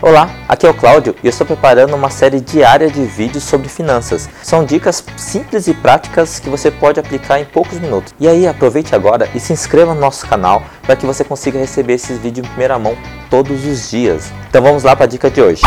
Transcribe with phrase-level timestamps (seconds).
[0.00, 3.68] Olá, aqui é o Cláudio e eu estou preparando uma série diária de vídeos sobre
[3.68, 4.28] finanças.
[4.44, 8.14] São dicas simples e práticas que você pode aplicar em poucos minutos.
[8.20, 11.94] E aí, aproveite agora e se inscreva no nosso canal para que você consiga receber
[11.94, 12.96] esses vídeos em primeira mão
[13.28, 14.30] todos os dias.
[14.48, 15.62] Então vamos lá para a dica de hoje.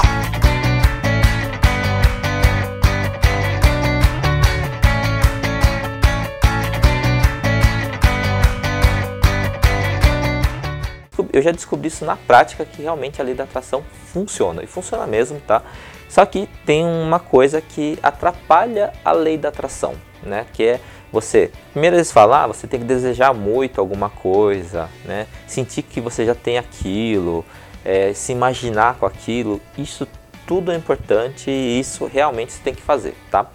[11.32, 15.08] Eu já descobri isso na prática que realmente a lei da atração funciona e funciona
[15.08, 15.62] mesmo, tá?
[16.10, 20.46] Só que tem uma coisa que atrapalha a lei da atração, né?
[20.52, 20.80] Que é
[21.12, 25.28] você, primeiro eles falar, ah, você tem que desejar muito alguma coisa, né?
[25.48, 27.46] Sentir que você já tem aquilo,
[27.84, 30.08] é, se imaginar com aquilo, isso
[30.46, 33.48] tudo é importante e isso realmente você tem que fazer, tá?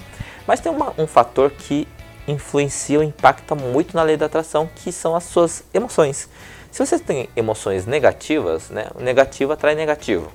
[0.47, 1.87] Mas tem uma, um fator que
[2.27, 6.29] influencia ou impacta muito na lei da atração, que são as suas emoções.
[6.77, 10.31] Se você tem emoções negativas, né, o negativo atrai negativo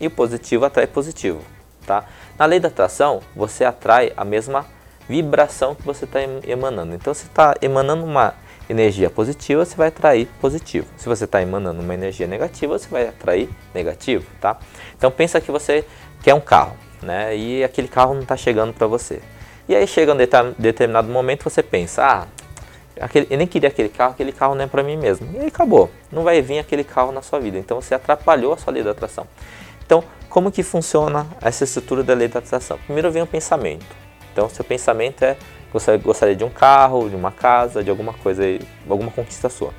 [0.00, 1.40] e o positivo atrai positivo.
[1.86, 2.04] Tá?
[2.36, 4.66] Na lei da atração, você atrai a mesma
[5.08, 6.96] vibração que você está emanando.
[6.96, 8.34] Então, se está emanando uma
[8.68, 10.88] energia positiva, você vai atrair positivo.
[10.96, 14.26] Se você está emanando uma energia negativa, você vai atrair negativo.
[14.40, 14.58] Tá?
[14.96, 15.84] Então, pensa que você
[16.24, 19.22] quer um carro né, e aquele carro não está chegando para você.
[19.68, 20.16] E aí chega um
[20.58, 22.26] determinado momento, você pensa, ah,
[23.00, 25.28] aquele, eu nem queria aquele carro, aquele carro não é para mim mesmo.
[25.34, 25.90] E aí acabou.
[26.10, 27.58] Não vai vir aquele carro na sua vida.
[27.58, 29.26] Então você atrapalhou a sua lei da atração.
[29.84, 32.78] Então, como que funciona essa estrutura da lei da atração?
[32.84, 33.86] Primeiro vem o pensamento.
[34.32, 35.36] Então, seu pensamento é
[35.72, 38.42] você gostaria de um carro, de uma casa, de alguma coisa,
[38.88, 39.72] alguma conquista sua.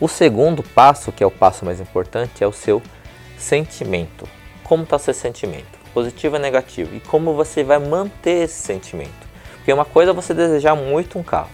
[0.00, 2.82] O segundo passo, que é o passo mais importante, é o seu
[3.38, 4.28] sentimento.
[4.64, 5.78] Como está o seu sentimento?
[5.94, 6.96] Positivo ou negativo?
[6.96, 9.28] E como você vai manter esse sentimento?
[9.56, 11.50] Porque uma coisa é você desejar muito um carro.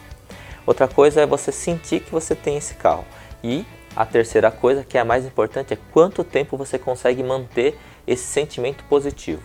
[0.69, 3.07] Outra coisa é você sentir que você tem esse carro.
[3.43, 3.65] E
[3.97, 8.25] a terceira coisa, que é a mais importante, é quanto tempo você consegue manter esse
[8.25, 9.41] sentimento positivo.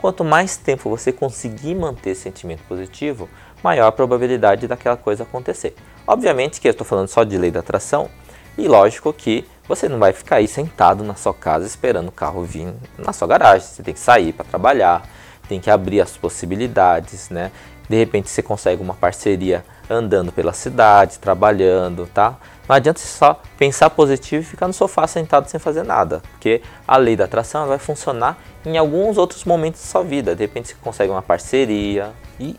[0.00, 3.28] Quanto mais tempo você conseguir manter esse sentimento positivo,
[3.62, 5.76] maior a probabilidade daquela coisa acontecer.
[6.04, 8.10] Obviamente que eu estou falando só de lei da atração,
[8.58, 12.42] e lógico que você não vai ficar aí sentado na sua casa esperando o carro
[12.42, 13.68] vir na sua garagem.
[13.68, 15.08] Você tem que sair para trabalhar,
[15.48, 17.52] tem que abrir as possibilidades, né?
[17.88, 22.38] De repente você consegue uma parceria andando pela cidade, trabalhando, tá?
[22.66, 26.62] Não adianta você só pensar positivo e ficar no sofá sentado sem fazer nada, porque
[26.88, 30.34] a lei da atração vai funcionar em alguns outros momentos da sua vida.
[30.34, 32.58] De repente você consegue uma parceria e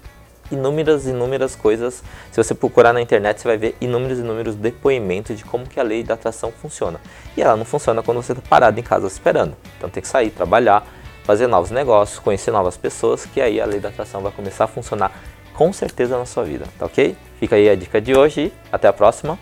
[0.52, 2.04] inúmeras, inúmeras coisas.
[2.32, 5.84] Se você procurar na internet, você vai ver inúmeros, inúmeros depoimentos de como que a
[5.84, 7.00] lei da atração funciona.
[7.36, 9.56] E ela não funciona quando você está parado em casa esperando.
[9.78, 10.86] Então tem que sair, trabalhar,
[11.26, 14.68] fazer novos negócios, conhecer novas pessoas, que aí a lei da atração vai começar a
[14.68, 15.12] funcionar
[15.54, 17.16] com certeza na sua vida, tá ok?
[17.40, 19.38] Fica aí a dica de hoje até a próxima.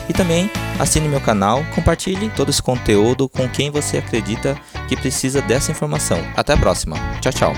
[0.10, 5.42] E também assine meu canal, compartilhe todo esse conteúdo com quem você acredita que precisa
[5.42, 6.20] dessa informação.
[6.36, 6.98] Até a próxima.
[7.22, 7.54] Tchau, tchau.